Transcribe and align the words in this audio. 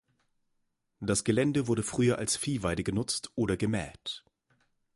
Das 0.99 1.23
Gelände 1.23 1.67
wurde 1.67 1.83
früher 1.83 2.17
als 2.17 2.35
Viehweide 2.35 2.83
genutzt 2.83 3.31
oder 3.35 3.55
gemäht. 3.55 4.23